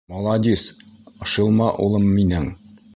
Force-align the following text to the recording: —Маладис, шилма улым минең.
—Маладис, 0.11 0.63
шилма 1.35 1.69
улым 1.85 2.11
минең. 2.19 2.53